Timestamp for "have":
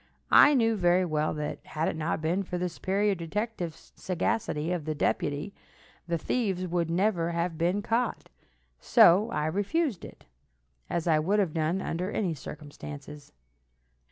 7.33-7.55, 11.37-11.53